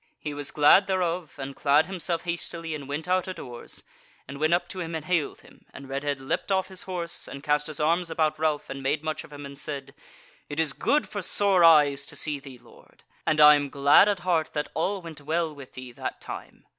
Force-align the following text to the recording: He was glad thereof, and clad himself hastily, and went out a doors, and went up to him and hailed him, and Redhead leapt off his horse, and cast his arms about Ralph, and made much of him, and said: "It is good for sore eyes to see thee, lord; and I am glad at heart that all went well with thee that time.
He 0.17 0.33
was 0.33 0.49
glad 0.49 0.87
thereof, 0.87 1.35
and 1.37 1.55
clad 1.55 1.85
himself 1.85 2.23
hastily, 2.23 2.73
and 2.73 2.87
went 2.89 3.07
out 3.07 3.27
a 3.27 3.35
doors, 3.35 3.83
and 4.27 4.39
went 4.39 4.51
up 4.51 4.67
to 4.69 4.79
him 4.79 4.95
and 4.95 5.05
hailed 5.05 5.41
him, 5.41 5.63
and 5.75 5.87
Redhead 5.87 6.19
leapt 6.19 6.51
off 6.51 6.69
his 6.69 6.81
horse, 6.81 7.27
and 7.27 7.43
cast 7.43 7.67
his 7.67 7.79
arms 7.79 8.09
about 8.09 8.39
Ralph, 8.39 8.67
and 8.67 8.81
made 8.81 9.03
much 9.03 9.23
of 9.23 9.31
him, 9.31 9.45
and 9.45 9.59
said: 9.59 9.93
"It 10.49 10.59
is 10.59 10.73
good 10.73 11.07
for 11.07 11.21
sore 11.21 11.63
eyes 11.63 12.07
to 12.07 12.15
see 12.15 12.39
thee, 12.39 12.57
lord; 12.57 13.03
and 13.27 13.39
I 13.39 13.53
am 13.53 13.69
glad 13.69 14.07
at 14.09 14.21
heart 14.21 14.53
that 14.53 14.69
all 14.73 15.03
went 15.03 15.21
well 15.21 15.53
with 15.53 15.73
thee 15.73 15.91
that 15.91 16.19
time. 16.19 16.65